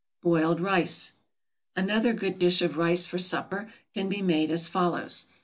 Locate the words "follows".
4.67-5.27